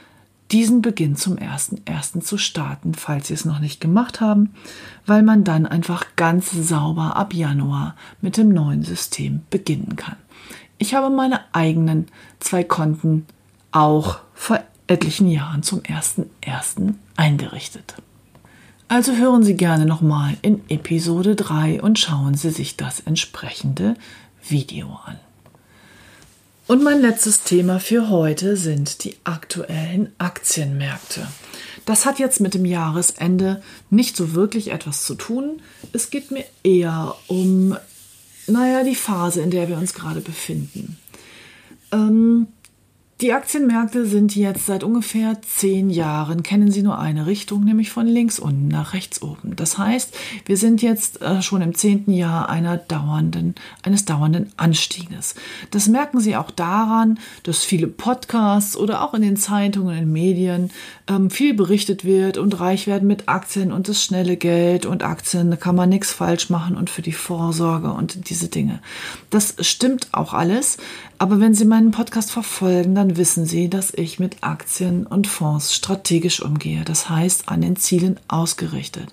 diesen 0.51 0.83
Beginn 0.83 1.17
zum 1.17 1.37
1.1. 1.37 2.21
zu 2.21 2.39
starten, 2.39 2.95
falls 2.95 3.29
Sie 3.29 3.35
es 3.35 3.45
noch 3.45 3.59
nicht 3.59 3.81
gemacht 3.81 4.21
haben, 4.21 4.55
weil 5.07 5.23
man 5.23 5.45
dann 5.45 5.67
einfach 5.67 6.07
ganz 6.17 6.51
sauber 6.51 7.17
ab 7.17 7.35
Januar 7.35 7.95
mit 8.21 8.37
dem 8.37 8.49
neuen 8.49 8.83
System 8.83 9.43
beginnen 9.51 9.97
kann. 9.97 10.17
Ich 10.79 10.95
habe 10.95 11.11
meine 11.15 11.41
eigenen 11.53 12.07
zwei 12.41 12.65
Konten 12.65 13.27
auch 13.73 14.21
vor 14.33 14.61
etlichen 14.87 15.29
Jahren 15.29 15.63
zum 15.63 15.81
1.1. 15.81 16.95
eingerichtet. 17.17 17.97
Also 18.89 19.13
hören 19.13 19.43
Sie 19.43 19.55
gerne 19.55 19.85
nochmal 19.85 20.39
in 20.41 20.63
Episode 20.71 21.37
3 21.37 21.83
und 21.83 21.99
schauen 21.99 22.35
Sie 22.35 22.51
sich 22.51 22.79
das 22.79 23.01
entsprechende 23.01 23.97
Video 24.49 24.99
an. 25.05 25.19
Und 26.69 26.85
mein 26.85 27.01
letztes 27.01 27.45
Thema 27.45 27.81
für 27.81 28.11
heute 28.11 28.55
sind 28.59 29.03
die 29.03 29.17
aktuellen 29.25 30.13
Aktienmärkte. 30.19 31.27
Das 31.87 32.05
hat 32.05 32.19
jetzt 32.19 32.41
mit 32.43 32.53
dem 32.53 32.67
Jahresende 32.67 33.63
nicht 33.89 34.19
so 34.19 34.35
wirklich 34.35 34.71
etwas 34.71 35.05
zu 35.05 35.15
tun. 35.15 35.63
Es 35.95 36.11
geht 36.11 36.31
mir 36.31 36.45
eher 36.63 37.15
um, 37.27 37.75
naja, 38.47 38.85
die 38.85 38.95
Phase, 38.95 39.41
in 39.41 39.51
der 39.51 39.71
wir 39.71 39.79
uns 39.79 39.95
gerade 39.95 40.21
befinden. 40.21 40.99
Ähm, 41.91 42.49
die 43.21 43.33
Aktienmärkte 43.33 44.07
sind 44.07 44.37
jetzt 44.37 44.67
seit 44.67 44.85
ungefähr 44.85 45.43
zehn 45.43 45.91
Jahren, 45.91 46.45
kennen 46.45 46.71
sie 46.71 46.83
nur 46.83 46.99
eine 47.01 47.27
Richtung, 47.27 47.65
nämlich 47.65 47.91
von 47.91 48.07
links 48.07 48.39
unten 48.39 48.69
nach 48.69 48.95
rechts 48.95 49.23
oben. 49.23 49.57
Das 49.57 49.77
heißt, 49.77 50.17
wir 50.47 50.57
sind 50.57 50.83
jetzt 50.83 51.21
äh, 51.21 51.43
schon 51.43 51.61
im 51.61 51.75
zehnten 51.75 52.13
Jahr 52.13 52.49
einer 52.49 52.77
dauernden, 52.77 53.57
eines 53.83 54.05
dauernden 54.05 54.53
Anstieges. 54.57 55.35
Das 55.73 55.89
merken 55.89 56.21
Sie 56.21 56.37
auch 56.37 56.53
daran, 56.53 57.19
dass 57.43 57.65
viele 57.65 57.89
Podcasts 57.89 58.77
oder 58.77 59.03
auch 59.03 59.15
in 59.15 59.23
den 59.23 59.37
Zeitungen, 59.37 59.99
in 59.99 60.13
Medien 60.13 60.71
ähm, 61.09 61.31
viel 61.31 61.55
berichtet 61.55 62.05
wird 62.05 62.37
und 62.37 62.61
reich 62.61 62.87
werden 62.87 63.09
mit 63.09 63.29
Aktien 63.29 63.73
und 63.73 63.89
das 63.89 64.03
schnelle 64.05 64.37
Geld 64.37 64.87
und 64.87 65.03
Aktien, 65.03 65.51
da 65.51 65.57
kann 65.57 65.75
man 65.75 65.89
nichts 65.89 66.13
falsch 66.13 66.51
machen 66.51 66.77
und 66.77 66.91
für 66.91 67.03
die 67.03 67.13
Vorsorge 67.13 67.93
und 67.93 68.29
diese 68.29 68.49
Dinge. 68.49 68.81
Das 69.31 69.55
stimmt 69.61 70.09
auch 70.13 70.35
alles. 70.35 70.77
Aber 71.17 71.41
wenn 71.41 71.55
Sie 71.55 71.65
meinen 71.65 71.91
Podcast 71.91 72.31
verfolgen, 72.31 72.95
dann 72.95 73.17
wissen 73.17 73.47
Sie, 73.47 73.69
dass 73.69 73.93
ich 73.93 74.21
mit 74.21 74.37
Aktien 74.43 75.07
und 75.07 75.27
Fonds 75.27 75.75
strategisch 75.75 76.43
umgehe. 76.43 76.85
Das 76.85 77.09
heißt, 77.09 77.49
an 77.49 77.63
den 77.63 77.77
Zielen 77.77 78.21
ausgerichtet. 78.29 79.13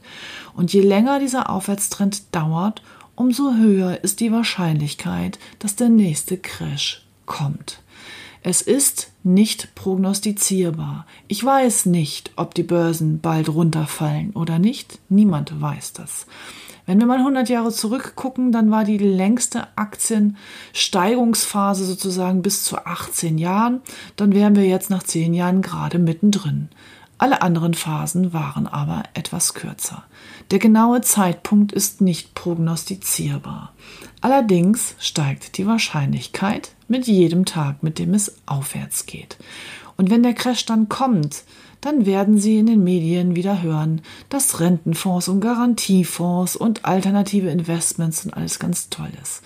Und 0.53 0.73
je 0.73 0.81
länger 0.81 1.19
dieser 1.19 1.49
Aufwärtstrend 1.49 2.23
dauert, 2.35 2.81
umso 3.15 3.55
höher 3.55 4.03
ist 4.03 4.19
die 4.19 4.31
Wahrscheinlichkeit, 4.31 5.39
dass 5.59 5.75
der 5.75 5.89
nächste 5.89 6.37
Crash 6.37 7.05
kommt. 7.25 7.79
Es 8.47 8.61
ist 8.61 9.11
nicht 9.23 9.73
prognostizierbar. 9.73 11.07
Ich 11.27 11.43
weiß 11.43 11.87
nicht, 11.87 12.29
ob 12.35 12.53
die 12.53 12.61
Börsen 12.61 13.19
bald 13.19 13.49
runterfallen 13.49 14.33
oder 14.33 14.59
nicht. 14.59 14.99
Niemand 15.09 15.59
weiß 15.59 15.93
das. 15.93 16.27
Wenn 16.85 16.99
wir 16.99 17.07
mal 17.07 17.17
100 17.17 17.49
Jahre 17.49 17.71
zurückgucken, 17.71 18.51
dann 18.51 18.69
war 18.69 18.83
die 18.83 18.99
längste 18.99 19.75
Aktiensteigungsphase 19.75 21.85
sozusagen 21.85 22.43
bis 22.43 22.63
zu 22.63 22.77
18 22.77 23.39
Jahren. 23.39 23.81
Dann 24.15 24.35
wären 24.35 24.55
wir 24.55 24.67
jetzt 24.67 24.91
nach 24.91 25.01
10 25.01 25.33
Jahren 25.33 25.63
gerade 25.63 25.97
mittendrin. 25.97 26.69
Alle 27.17 27.41
anderen 27.41 27.73
Phasen 27.73 28.31
waren 28.31 28.67
aber 28.67 29.05
etwas 29.15 29.55
kürzer. 29.55 30.03
Der 30.51 30.59
genaue 30.59 31.01
Zeitpunkt 31.01 31.71
ist 31.71 31.99
nicht 31.99 32.35
prognostizierbar. 32.35 33.73
Allerdings 34.21 34.93
steigt 34.99 35.57
die 35.57 35.65
Wahrscheinlichkeit 35.65 36.74
mit 36.87 37.07
jedem 37.07 37.45
Tag, 37.45 37.83
mit 37.83 37.99
dem 37.99 38.13
es 38.13 38.35
aufwärts 38.45 39.05
geht. 39.05 39.37
Und 39.97 40.09
wenn 40.09 40.23
der 40.23 40.33
Crash 40.33 40.65
dann 40.65 40.89
kommt, 40.89 41.43
dann 41.81 42.05
werden 42.05 42.39
Sie 42.39 42.57
in 42.57 42.65
den 42.65 42.83
Medien 42.83 43.35
wieder 43.35 43.61
hören, 43.61 44.01
dass 44.29 44.59
Rentenfonds 44.59 45.27
und 45.27 45.39
Garantiefonds 45.39 46.55
und 46.55 46.83
alternative 46.83 47.49
Investments 47.49 48.25
und 48.25 48.33
alles 48.33 48.59
ganz 48.59 48.89
toll 48.89 49.11
ist. 49.21 49.43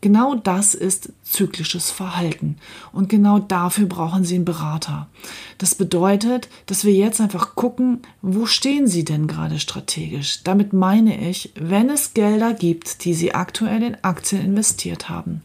Genau 0.00 0.36
das 0.36 0.74
ist 0.74 1.12
zyklisches 1.24 1.90
Verhalten. 1.90 2.56
Und 2.92 3.08
genau 3.08 3.40
dafür 3.40 3.86
brauchen 3.86 4.24
Sie 4.24 4.36
einen 4.36 4.44
Berater. 4.44 5.08
Das 5.56 5.74
bedeutet, 5.74 6.48
dass 6.66 6.84
wir 6.84 6.92
jetzt 6.92 7.20
einfach 7.20 7.56
gucken, 7.56 8.02
wo 8.22 8.46
stehen 8.46 8.86
Sie 8.86 9.04
denn 9.04 9.26
gerade 9.26 9.58
strategisch? 9.58 10.44
Damit 10.44 10.72
meine 10.72 11.28
ich, 11.28 11.52
wenn 11.56 11.90
es 11.90 12.14
Gelder 12.14 12.54
gibt, 12.54 13.04
die 13.04 13.14
Sie 13.14 13.34
aktuell 13.34 13.82
in 13.82 13.96
Aktien 14.04 14.44
investiert 14.44 15.08
haben 15.08 15.42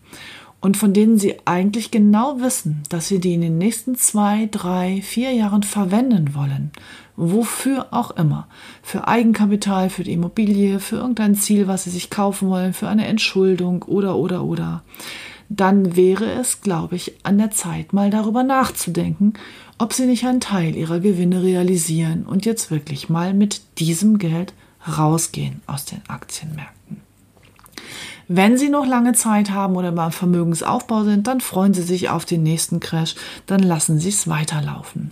und 0.64 0.78
von 0.78 0.94
denen 0.94 1.18
sie 1.18 1.36
eigentlich 1.44 1.92
genau 1.92 2.40
wissen, 2.40 2.84
dass 2.88 3.10
sie 3.10 3.20
die 3.20 3.34
in 3.34 3.42
den 3.42 3.58
nächsten 3.58 3.96
zwei, 3.96 4.48
drei, 4.50 5.02
vier 5.02 5.34
Jahren 5.34 5.62
verwenden 5.62 6.36
wollen. 6.36 6.72
Wofür 7.18 7.88
auch 7.92 8.12
immer. 8.12 8.48
Für 8.82 9.10
Eigenkapital, 9.10 9.90
für 9.90 10.06
die 10.06 10.14
Immobilie, 10.14 10.80
für 10.80 10.96
irgendein 10.96 11.36
Ziel, 11.36 11.68
was 11.68 11.84
sie 11.84 11.90
sich 11.90 12.10
kaufen 12.10 12.48
wollen, 12.48 12.72
für 12.72 12.88
eine 12.88 13.08
Entschuldung 13.08 13.84
oder, 13.84 14.16
oder, 14.16 14.46
oder. 14.46 14.84
Dann 15.50 15.98
wäre 15.98 16.32
es, 16.32 16.62
glaube 16.62 16.96
ich, 16.96 17.14
an 17.24 17.40
der 17.40 17.52
Zeit, 17.52 17.92
mal 17.92 18.10
darüber 18.10 18.44
nachzudenken, 18.44 19.34
ob 19.80 19.92
sie 19.92 20.06
nicht 20.06 20.26
einen 20.26 20.40
Teil 20.40 20.78
ihrer 20.78 21.02
Gewinne 21.02 21.44
realisieren 21.44 22.24
und 22.24 22.46
jetzt 22.46 22.72
wirklich 22.72 23.10
mal 23.10 23.34
mit 23.34 23.80
diesem 23.80 24.18
Geld 24.18 24.54
rausgehen 24.98 25.62
aus 25.68 25.84
den 25.84 26.02
Aktienmärkten. 26.08 26.83
Wenn 28.28 28.58
Sie 28.58 28.70
noch 28.70 28.86
lange 28.86 29.14
Zeit 29.14 29.52
haben 29.52 29.76
oder 29.76 29.92
beim 29.92 30.12
Vermögensaufbau 30.12 31.04
sind, 31.04 31.28
dann 31.28 31.42
freuen 31.42 31.74
Sie 31.74 31.82
sich 31.82 32.10
auf 32.10 32.26
den 32.26 32.44
nächsten 32.44 32.80
Crash, 32.80 33.16
dann 33.46 33.60
lassen 33.60 34.00
Sie 34.00 34.10
es 34.10 34.28
weiterlaufen. 34.28 35.12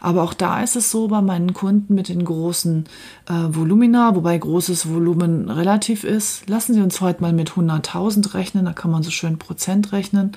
Aber 0.00 0.22
auch 0.22 0.34
da 0.34 0.62
ist 0.62 0.76
es 0.76 0.90
so 0.90 1.08
bei 1.08 1.22
meinen 1.22 1.54
Kunden 1.54 1.94
mit 1.94 2.08
den 2.08 2.24
großen 2.24 2.84
äh, 3.28 3.32
Volumina, 3.48 4.14
wobei 4.14 4.36
großes 4.36 4.88
Volumen 4.88 5.50
relativ 5.50 6.04
ist. 6.04 6.48
Lassen 6.48 6.74
Sie 6.74 6.80
uns 6.80 7.00
heute 7.00 7.22
mal 7.22 7.32
mit 7.32 7.52
100.000 7.52 8.34
rechnen, 8.34 8.64
da 8.66 8.72
kann 8.72 8.90
man 8.90 9.02
so 9.02 9.10
schön 9.10 9.38
Prozent 9.38 9.92
rechnen. 9.92 10.32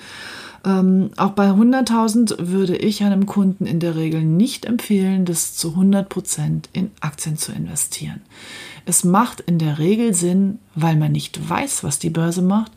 Ähm, 0.65 1.11
auch 1.17 1.31
bei 1.31 1.49
100.000 1.49 2.35
würde 2.51 2.75
ich 2.77 3.03
einem 3.03 3.25
Kunden 3.25 3.65
in 3.65 3.79
der 3.79 3.95
Regel 3.95 4.23
nicht 4.23 4.65
empfehlen, 4.65 5.25
das 5.25 5.55
zu 5.55 5.69
100% 5.69 6.65
in 6.71 6.91
Aktien 7.01 7.37
zu 7.37 7.51
investieren. 7.51 8.21
Es 8.85 9.03
macht 9.03 9.41
in 9.41 9.59
der 9.59 9.79
Regel 9.79 10.13
Sinn, 10.13 10.59
weil 10.75 10.95
man 10.95 11.11
nicht 11.11 11.49
weiß, 11.49 11.83
was 11.83 11.99
die 11.99 12.09
Börse 12.09 12.41
macht, 12.41 12.71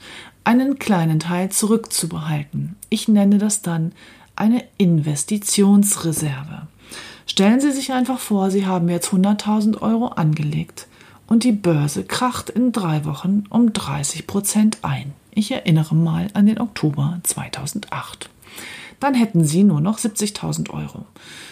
einen 0.44 0.78
kleinen 0.78 1.20
Teil 1.20 1.50
zurückzubehalten. 1.50 2.76
Ich 2.88 3.08
nenne 3.08 3.38
das 3.38 3.62
dann 3.62 3.92
eine 4.36 4.64
Investitionsreserve. 4.78 6.68
Stellen 7.26 7.60
Sie 7.60 7.72
sich 7.72 7.92
einfach 7.92 8.20
vor, 8.20 8.50
Sie 8.50 8.66
haben 8.66 8.88
jetzt 8.88 9.08
100.000 9.08 9.80
Euro 9.82 10.08
angelegt 10.08 10.86
und 11.26 11.44
die 11.44 11.52
Börse 11.52 12.04
kracht 12.04 12.50
in 12.50 12.72
drei 12.72 13.04
Wochen 13.04 13.44
um 13.50 13.72
30 13.72 14.26
Prozent 14.26 14.78
ein. 14.82 15.12
Ich 15.32 15.50
erinnere 15.50 15.94
mal 15.94 16.28
an 16.34 16.46
den 16.46 16.60
Oktober 16.60 17.20
2008. 17.22 18.30
Dann 19.00 19.14
hätten 19.14 19.44
Sie 19.44 19.62
nur 19.62 19.80
noch 19.80 19.98
70.000 19.98 20.70
Euro. 20.70 21.04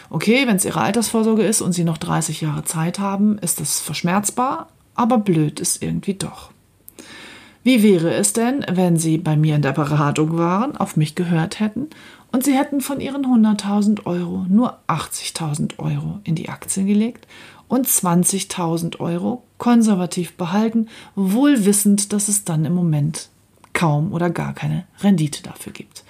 Okay, 0.08 0.46
wenn 0.46 0.56
es 0.56 0.64
Ihre 0.64 0.80
Altersvorsorge 0.80 1.42
ist 1.42 1.60
und 1.60 1.72
Sie 1.72 1.84
noch 1.84 1.98
30 1.98 2.40
Jahre 2.40 2.64
Zeit 2.64 2.98
haben, 2.98 3.38
ist 3.38 3.60
das 3.60 3.80
verschmerzbar, 3.80 4.68
aber 4.94 5.18
blöd 5.18 5.60
ist 5.60 5.82
irgendwie 5.82 6.14
doch. 6.14 6.50
Wie 7.62 7.82
wäre 7.82 8.12
es 8.14 8.32
denn, 8.32 8.64
wenn 8.70 8.98
Sie 8.98 9.18
bei 9.18 9.36
mir 9.36 9.56
in 9.56 9.62
der 9.62 9.72
Beratung 9.72 10.36
waren, 10.36 10.76
auf 10.76 10.96
mich 10.96 11.14
gehört 11.14 11.60
hätten 11.60 11.88
und 12.32 12.44
Sie 12.44 12.52
hätten 12.52 12.80
von 12.80 13.00
Ihren 13.00 13.24
100.000 13.24 14.06
Euro 14.06 14.44
nur 14.48 14.78
80.000 14.86 15.78
Euro 15.78 16.20
in 16.24 16.34
die 16.34 16.48
Aktien 16.48 16.86
gelegt 16.86 17.26
und 17.68 17.86
20.000 17.86 19.00
Euro 19.00 19.42
konservativ 19.64 20.34
behalten, 20.34 20.88
wohl 21.14 21.64
wissend, 21.64 22.12
dass 22.12 22.28
es 22.28 22.44
dann 22.44 22.66
im 22.66 22.74
Moment 22.74 23.30
kaum 23.72 24.12
oder 24.12 24.28
gar 24.28 24.52
keine 24.52 24.84
Rendite 25.00 25.42
dafür 25.42 25.72
gibt. 25.72 26.04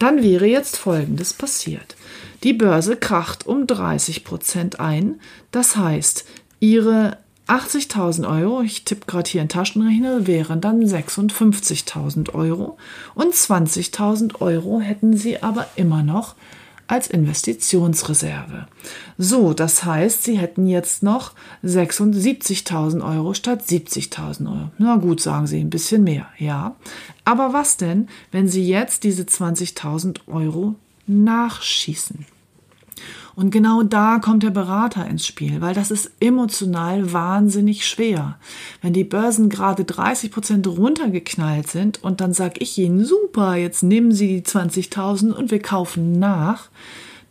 Dann 0.00 0.24
wäre 0.24 0.46
jetzt 0.46 0.78
Folgendes 0.78 1.32
passiert. 1.32 1.94
Die 2.42 2.52
Börse 2.52 2.96
kracht 2.96 3.46
um 3.46 3.68
30 3.68 4.24
Prozent 4.24 4.80
ein. 4.80 5.20
Das 5.52 5.76
heißt, 5.76 6.24
Ihre 6.58 7.18
80.000 7.46 8.28
Euro, 8.28 8.62
ich 8.62 8.84
tippe 8.84 9.06
gerade 9.06 9.30
hier 9.30 9.42
in 9.42 9.48
Taschenrechner, 9.48 10.26
wären 10.26 10.60
dann 10.60 10.82
56.000 10.82 12.34
Euro 12.34 12.78
und 13.14 13.32
20.000 13.32 14.40
Euro 14.40 14.80
hätten 14.80 15.16
Sie 15.16 15.40
aber 15.40 15.68
immer 15.76 16.02
noch 16.02 16.34
als 16.86 17.08
Investitionsreserve. 17.08 18.66
So, 19.18 19.54
das 19.54 19.84
heißt, 19.84 20.24
Sie 20.24 20.38
hätten 20.38 20.66
jetzt 20.66 21.02
noch 21.02 21.32
76.000 21.64 23.04
Euro 23.04 23.34
statt 23.34 23.62
70.000 23.66 24.46
Euro. 24.46 24.70
Na 24.78 24.96
gut, 24.96 25.20
sagen 25.20 25.46
Sie, 25.46 25.60
ein 25.60 25.70
bisschen 25.70 26.04
mehr, 26.04 26.26
ja. 26.38 26.76
Aber 27.24 27.52
was 27.52 27.76
denn, 27.76 28.08
wenn 28.30 28.48
Sie 28.48 28.66
jetzt 28.66 29.04
diese 29.04 29.22
20.000 29.22 30.20
Euro 30.26 30.74
nachschießen? 31.06 32.26
Und 33.34 33.50
genau 33.50 33.82
da 33.82 34.18
kommt 34.18 34.42
der 34.42 34.50
Berater 34.50 35.06
ins 35.06 35.26
Spiel, 35.26 35.60
weil 35.60 35.74
das 35.74 35.90
ist 35.90 36.10
emotional 36.20 37.12
wahnsinnig 37.12 37.86
schwer. 37.86 38.36
Wenn 38.82 38.92
die 38.92 39.04
Börsen 39.04 39.48
gerade 39.48 39.84
30 39.84 40.30
Prozent 40.30 40.66
runtergeknallt 40.66 41.68
sind 41.68 42.02
und 42.02 42.20
dann 42.20 42.34
sag 42.34 42.60
ich 42.60 42.76
ihnen, 42.76 43.04
super, 43.04 43.56
jetzt 43.56 43.82
nehmen 43.82 44.12
Sie 44.12 44.28
die 44.28 44.42
20.000 44.42 45.32
und 45.32 45.50
wir 45.50 45.60
kaufen 45.60 46.18
nach, 46.18 46.68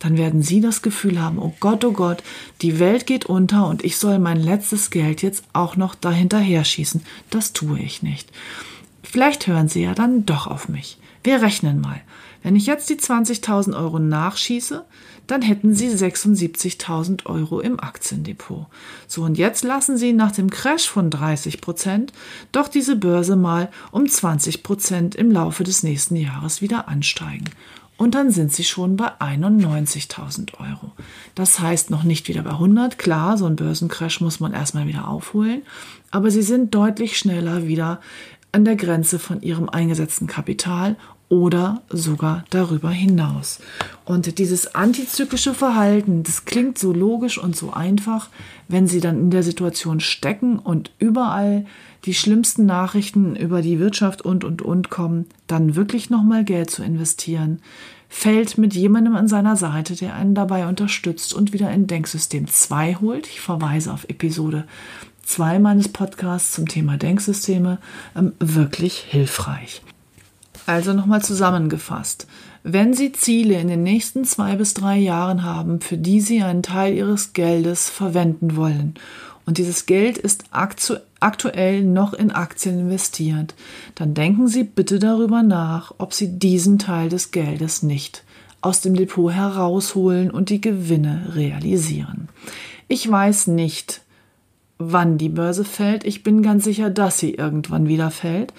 dann 0.00 0.18
werden 0.18 0.42
Sie 0.42 0.60
das 0.60 0.82
Gefühl 0.82 1.22
haben, 1.22 1.38
oh 1.38 1.54
Gott, 1.60 1.84
oh 1.84 1.92
Gott, 1.92 2.24
die 2.60 2.80
Welt 2.80 3.06
geht 3.06 3.26
unter 3.26 3.68
und 3.68 3.84
ich 3.84 3.96
soll 3.96 4.18
mein 4.18 4.40
letztes 4.40 4.90
Geld 4.90 5.22
jetzt 5.22 5.44
auch 5.52 5.76
noch 5.76 5.94
dahinterher 5.94 6.64
schießen. 6.64 7.02
Das 7.30 7.52
tue 7.52 7.78
ich 7.78 8.02
nicht. 8.02 8.32
Vielleicht 9.04 9.46
hören 9.46 9.68
Sie 9.68 9.82
ja 9.82 9.94
dann 9.94 10.26
doch 10.26 10.48
auf 10.48 10.68
mich. 10.68 10.98
Wir 11.22 11.40
rechnen 11.40 11.80
mal. 11.80 12.00
Wenn 12.42 12.56
ich 12.56 12.66
jetzt 12.66 12.90
die 12.90 12.96
20.000 12.96 13.76
Euro 13.76 14.00
nachschieße, 14.00 14.84
dann 15.26 15.42
hätten 15.42 15.74
Sie 15.74 15.88
76.000 15.88 17.26
Euro 17.26 17.60
im 17.60 17.80
Aktiendepot. 17.80 18.66
So, 19.06 19.22
und 19.22 19.38
jetzt 19.38 19.64
lassen 19.64 19.96
Sie 19.96 20.12
nach 20.12 20.32
dem 20.32 20.50
Crash 20.50 20.88
von 20.88 21.10
30 21.10 21.60
Prozent 21.60 22.12
doch 22.52 22.68
diese 22.68 22.96
Börse 22.96 23.36
mal 23.36 23.70
um 23.90 24.08
20 24.08 24.62
Prozent 24.62 25.14
im 25.14 25.30
Laufe 25.30 25.64
des 25.64 25.82
nächsten 25.82 26.16
Jahres 26.16 26.60
wieder 26.60 26.88
ansteigen. 26.88 27.50
Und 27.96 28.16
dann 28.16 28.32
sind 28.32 28.52
Sie 28.52 28.64
schon 28.64 28.96
bei 28.96 29.12
91.000 29.20 30.58
Euro. 30.58 30.92
Das 31.34 31.60
heißt 31.60 31.90
noch 31.90 32.02
nicht 32.02 32.26
wieder 32.26 32.42
bei 32.42 32.50
100. 32.50 32.98
Klar, 32.98 33.38
so 33.38 33.46
ein 33.46 33.56
Börsencrash 33.56 34.20
muss 34.20 34.40
man 34.40 34.52
erstmal 34.52 34.88
wieder 34.88 35.06
aufholen. 35.06 35.62
Aber 36.10 36.30
Sie 36.30 36.42
sind 36.42 36.74
deutlich 36.74 37.16
schneller 37.16 37.68
wieder 37.68 38.00
an 38.50 38.64
der 38.64 38.76
Grenze 38.76 39.18
von 39.18 39.40
Ihrem 39.40 39.68
eingesetzten 39.68 40.26
Kapital 40.26 40.96
oder 41.32 41.80
sogar 41.88 42.44
darüber 42.50 42.90
hinaus. 42.90 43.58
Und 44.04 44.38
dieses 44.38 44.74
antizyklische 44.74 45.54
Verhalten, 45.54 46.24
das 46.24 46.44
klingt 46.44 46.76
so 46.76 46.92
logisch 46.92 47.38
und 47.38 47.56
so 47.56 47.72
einfach, 47.72 48.28
wenn 48.68 48.86
Sie 48.86 49.00
dann 49.00 49.18
in 49.18 49.30
der 49.30 49.42
Situation 49.42 50.00
stecken 50.00 50.58
und 50.58 50.90
überall 50.98 51.64
die 52.04 52.12
schlimmsten 52.12 52.66
Nachrichten 52.66 53.34
über 53.34 53.62
die 53.62 53.78
Wirtschaft 53.78 54.20
und 54.20 54.44
und 54.44 54.60
und 54.60 54.90
kommen, 54.90 55.24
dann 55.46 55.74
wirklich 55.74 56.10
nochmal 56.10 56.44
Geld 56.44 56.68
zu 56.68 56.82
investieren, 56.82 57.62
fällt 58.10 58.58
mit 58.58 58.74
jemandem 58.74 59.16
an 59.16 59.26
seiner 59.26 59.56
Seite, 59.56 59.96
der 59.96 60.14
einen 60.14 60.34
dabei 60.34 60.66
unterstützt 60.66 61.32
und 61.32 61.54
wieder 61.54 61.70
in 61.70 61.86
Denksystem 61.86 62.46
2 62.46 62.96
holt. 62.96 63.26
Ich 63.26 63.40
verweise 63.40 63.90
auf 63.94 64.04
Episode 64.04 64.66
2 65.24 65.60
meines 65.60 65.88
Podcasts 65.88 66.52
zum 66.52 66.68
Thema 66.68 66.98
Denksysteme, 66.98 67.78
ähm, 68.14 68.34
wirklich 68.38 68.98
hilfreich. 68.98 69.80
Also 70.66 70.92
nochmal 70.92 71.22
zusammengefasst. 71.22 72.26
Wenn 72.62 72.94
Sie 72.94 73.12
Ziele 73.12 73.60
in 73.60 73.68
den 73.68 73.82
nächsten 73.82 74.24
zwei 74.24 74.56
bis 74.56 74.74
drei 74.74 74.96
Jahren 74.98 75.42
haben, 75.42 75.80
für 75.80 75.96
die 75.96 76.20
Sie 76.20 76.42
einen 76.42 76.62
Teil 76.62 76.94
Ihres 76.94 77.32
Geldes 77.32 77.90
verwenden 77.90 78.56
wollen, 78.56 78.94
und 79.44 79.58
dieses 79.58 79.86
Geld 79.86 80.18
ist 80.18 80.44
aktu 80.52 80.94
aktuell 81.18 81.84
noch 81.84 82.14
in 82.14 82.32
Aktien 82.32 82.80
investiert, 82.80 83.54
dann 83.94 84.14
denken 84.14 84.48
Sie 84.48 84.64
bitte 84.64 84.98
darüber 84.98 85.42
nach, 85.42 85.94
ob 85.98 86.14
Sie 86.14 86.38
diesen 86.38 86.78
Teil 86.78 87.08
des 87.08 87.30
Geldes 87.30 87.82
nicht 87.82 88.24
aus 88.60 88.80
dem 88.80 88.94
Depot 88.94 89.32
herausholen 89.32 90.30
und 90.30 90.48
die 90.48 90.60
Gewinne 90.60 91.32
realisieren. 91.34 92.28
Ich 92.88 93.08
weiß 93.08 93.48
nicht, 93.48 94.02
wann 94.78 95.18
die 95.18 95.28
Börse 95.28 95.64
fällt. 95.64 96.04
Ich 96.04 96.22
bin 96.22 96.42
ganz 96.42 96.64
sicher, 96.64 96.90
dass 96.90 97.18
sie 97.18 97.34
irgendwann 97.34 97.88
wieder 97.88 98.10
fällt. 98.10 98.52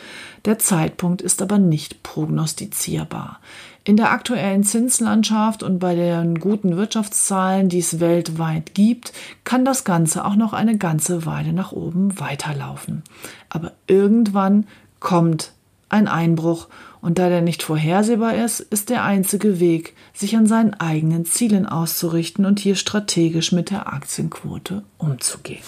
Der 0.45 0.59
Zeitpunkt 0.59 1.21
ist 1.21 1.41
aber 1.41 1.57
nicht 1.57 2.03
prognostizierbar. 2.03 3.39
In 3.85 3.97
der 3.97 4.11
aktuellen 4.11 4.63
Zinslandschaft 4.63 5.63
und 5.63 5.79
bei 5.79 5.95
den 5.95 6.39
guten 6.39 6.77
Wirtschaftszahlen, 6.77 7.69
die 7.69 7.79
es 7.79 7.99
weltweit 7.99 8.73
gibt, 8.73 9.13
kann 9.43 9.65
das 9.65 9.83
Ganze 9.83 10.25
auch 10.25 10.35
noch 10.35 10.53
eine 10.53 10.77
ganze 10.77 11.25
Weile 11.25 11.53
nach 11.53 11.71
oben 11.71 12.19
weiterlaufen. 12.19 13.03
Aber 13.49 13.71
irgendwann 13.87 14.67
kommt 14.99 15.53
ein 15.89 16.07
Einbruch 16.07 16.67
und 17.01 17.19
da 17.19 17.29
der 17.29 17.41
nicht 17.41 17.63
vorhersehbar 17.63 18.35
ist, 18.35 18.61
ist 18.61 18.89
der 18.89 19.03
einzige 19.03 19.59
Weg, 19.59 19.93
sich 20.13 20.35
an 20.35 20.47
seinen 20.47 20.73
eigenen 20.73 21.25
Zielen 21.25 21.65
auszurichten 21.65 22.45
und 22.45 22.59
hier 22.59 22.75
strategisch 22.75 23.51
mit 23.51 23.69
der 23.69 23.91
Aktienquote 23.91 24.83
umzugehen. 24.97 25.63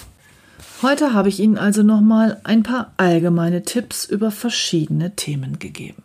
Heute 0.81 1.13
habe 1.13 1.29
ich 1.29 1.39
Ihnen 1.39 1.57
also 1.57 1.83
nochmal 1.83 2.41
ein 2.43 2.63
paar 2.63 2.91
allgemeine 2.97 3.63
Tipps 3.63 4.05
über 4.05 4.29
verschiedene 4.29 5.15
Themen 5.15 5.57
gegeben. 5.57 6.03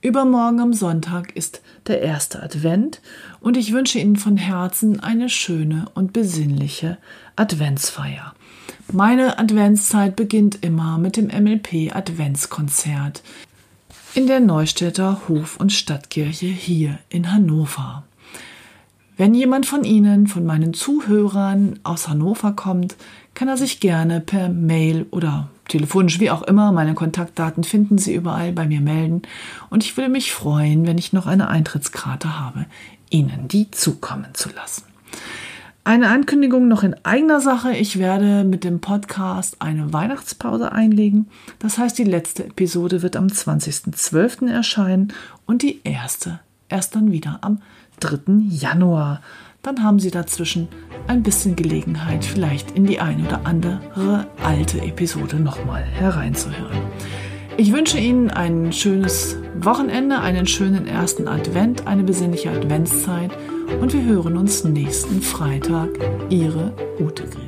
Übermorgen 0.00 0.60
am 0.60 0.72
Sonntag 0.72 1.36
ist 1.36 1.60
der 1.86 2.00
erste 2.00 2.42
Advent 2.42 3.02
und 3.40 3.58
ich 3.58 3.72
wünsche 3.72 3.98
Ihnen 3.98 4.16
von 4.16 4.38
Herzen 4.38 5.00
eine 5.00 5.28
schöne 5.28 5.86
und 5.94 6.14
besinnliche 6.14 6.96
Adventsfeier. 7.36 8.34
Meine 8.90 9.38
Adventszeit 9.38 10.16
beginnt 10.16 10.64
immer 10.64 10.96
mit 10.96 11.16
dem 11.16 11.26
MLP 11.26 11.94
Adventskonzert 11.94 13.22
in 14.14 14.26
der 14.26 14.40
Neustädter 14.40 15.22
Hof- 15.28 15.58
und 15.58 15.72
Stadtkirche 15.72 16.46
hier 16.46 16.98
in 17.10 17.32
Hannover. 17.32 18.04
Wenn 19.18 19.34
jemand 19.34 19.66
von 19.66 19.84
Ihnen, 19.84 20.26
von 20.26 20.44
meinen 20.44 20.74
Zuhörern 20.74 21.80
aus 21.84 22.06
Hannover 22.06 22.52
kommt, 22.52 22.96
kann 23.36 23.48
er 23.48 23.56
sich 23.56 23.80
gerne 23.80 24.20
per 24.20 24.48
Mail 24.48 25.06
oder 25.10 25.50
telefonisch, 25.68 26.18
wie 26.20 26.30
auch 26.30 26.42
immer, 26.42 26.72
meine 26.72 26.94
Kontaktdaten 26.94 27.64
finden 27.64 27.98
Sie 27.98 28.14
überall 28.14 28.50
bei 28.50 28.66
mir 28.66 28.80
melden. 28.80 29.22
Und 29.68 29.84
ich 29.84 29.96
würde 29.96 30.10
mich 30.10 30.32
freuen, 30.32 30.86
wenn 30.86 30.96
ich 30.96 31.12
noch 31.12 31.26
eine 31.26 31.48
Eintrittskarte 31.48 32.40
habe, 32.40 32.64
Ihnen 33.10 33.46
die 33.46 33.70
zukommen 33.70 34.28
zu 34.32 34.48
lassen. 34.50 34.84
Eine 35.84 36.08
Ankündigung 36.08 36.66
noch 36.66 36.82
in 36.82 36.96
eigener 37.04 37.40
Sache. 37.40 37.72
Ich 37.76 37.98
werde 37.98 38.42
mit 38.42 38.64
dem 38.64 38.80
Podcast 38.80 39.60
eine 39.60 39.92
Weihnachtspause 39.92 40.72
einlegen. 40.72 41.28
Das 41.58 41.78
heißt, 41.78 41.96
die 41.98 42.04
letzte 42.04 42.46
Episode 42.46 43.02
wird 43.02 43.16
am 43.16 43.26
20.12. 43.26 44.50
erscheinen 44.50 45.12
und 45.44 45.62
die 45.62 45.82
erste 45.84 46.40
erst 46.68 46.96
dann 46.96 47.12
wieder 47.12 47.38
am 47.42 47.60
3. 48.00 48.18
Januar. 48.48 49.20
Dann 49.66 49.82
haben 49.82 49.98
Sie 49.98 50.12
dazwischen 50.12 50.68
ein 51.08 51.24
bisschen 51.24 51.56
Gelegenheit, 51.56 52.24
vielleicht 52.24 52.70
in 52.76 52.86
die 52.86 53.00
eine 53.00 53.26
oder 53.26 53.40
andere 53.42 53.80
alte 54.40 54.80
Episode 54.80 55.40
nochmal 55.40 55.82
hereinzuhören. 55.82 56.78
Ich 57.56 57.72
wünsche 57.72 57.98
Ihnen 57.98 58.30
ein 58.30 58.72
schönes 58.72 59.36
Wochenende, 59.58 60.20
einen 60.20 60.46
schönen 60.46 60.86
ersten 60.86 61.26
Advent, 61.26 61.84
eine 61.88 62.04
besinnliche 62.04 62.52
Adventszeit 62.52 63.32
und 63.80 63.92
wir 63.92 64.04
hören 64.04 64.36
uns 64.36 64.62
nächsten 64.62 65.20
Freitag. 65.20 65.88
Ihre 66.30 66.72
Ute 67.00 67.24
Grimm. 67.24 67.45